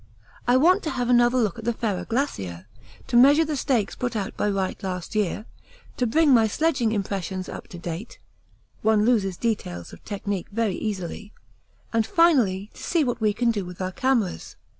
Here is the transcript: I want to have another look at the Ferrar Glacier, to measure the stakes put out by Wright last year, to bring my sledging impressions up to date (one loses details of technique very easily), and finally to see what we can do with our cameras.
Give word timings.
I 0.47 0.57
want 0.57 0.81
to 0.81 0.89
have 0.89 1.11
another 1.11 1.37
look 1.37 1.59
at 1.59 1.63
the 1.65 1.73
Ferrar 1.75 2.05
Glacier, 2.05 2.65
to 3.05 3.15
measure 3.15 3.45
the 3.45 3.55
stakes 3.55 3.95
put 3.95 4.15
out 4.15 4.35
by 4.35 4.49
Wright 4.49 4.81
last 4.81 5.13
year, 5.13 5.45
to 5.97 6.07
bring 6.07 6.33
my 6.33 6.47
sledging 6.47 6.91
impressions 6.91 7.47
up 7.47 7.67
to 7.67 7.77
date 7.77 8.17
(one 8.81 9.05
loses 9.05 9.37
details 9.37 9.93
of 9.93 10.03
technique 10.03 10.47
very 10.51 10.73
easily), 10.73 11.33
and 11.93 12.07
finally 12.07 12.71
to 12.73 12.81
see 12.81 13.03
what 13.03 13.21
we 13.21 13.31
can 13.31 13.51
do 13.51 13.63
with 13.63 13.79
our 13.79 13.91
cameras. 13.91 14.55